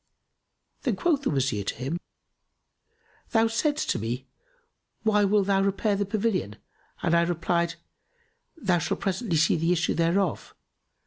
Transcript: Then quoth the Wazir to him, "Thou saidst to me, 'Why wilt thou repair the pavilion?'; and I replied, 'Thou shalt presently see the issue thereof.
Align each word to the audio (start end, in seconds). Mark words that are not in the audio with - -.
Then 0.81 0.95
quoth 0.95 1.21
the 1.21 1.29
Wazir 1.29 1.63
to 1.63 1.75
him, 1.75 1.99
"Thou 3.29 3.45
saidst 3.45 3.87
to 3.91 3.99
me, 3.99 4.25
'Why 5.03 5.23
wilt 5.25 5.45
thou 5.45 5.61
repair 5.61 5.95
the 5.95 6.07
pavilion?'; 6.07 6.55
and 7.03 7.13
I 7.13 7.21
replied, 7.21 7.75
'Thou 8.57 8.79
shalt 8.79 8.99
presently 8.99 9.37
see 9.37 9.57
the 9.57 9.71
issue 9.71 9.93
thereof. 9.93 10.55